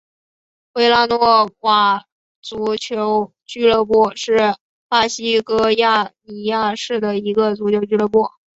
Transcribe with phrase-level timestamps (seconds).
[0.73, 2.07] 维拉诺瓦
[2.41, 4.55] 足球俱乐部是
[4.89, 8.27] 巴西戈亚尼亚市的一个足球俱乐部。